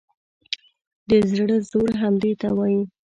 [1.09, 2.81] د زړه زور همدې ته وایي.